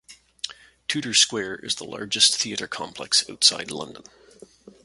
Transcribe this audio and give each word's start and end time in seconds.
Tudor 0.87 1.13
Square 1.13 1.57
is 1.57 1.75
the 1.75 1.83
largest 1.83 2.35
theatre 2.35 2.67
complex 2.67 3.23
outside 3.29 3.69
London. 3.69 4.03